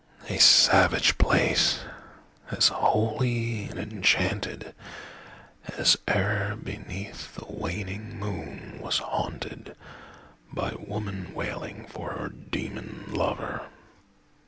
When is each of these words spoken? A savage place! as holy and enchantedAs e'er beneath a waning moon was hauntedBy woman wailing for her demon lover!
A 0.29 0.39
savage 0.39 1.19
place! 1.19 1.81
as 2.49 2.69
holy 2.69 3.65
and 3.65 3.77
enchantedAs 4.03 5.95
e'er 6.09 6.55
beneath 6.55 7.37
a 7.39 7.45
waning 7.45 8.17
moon 8.17 8.79
was 8.81 8.99
hauntedBy 8.99 9.75
woman 10.87 11.35
wailing 11.35 11.85
for 11.85 12.13
her 12.13 12.29
demon 12.29 13.11
lover! 13.13 13.67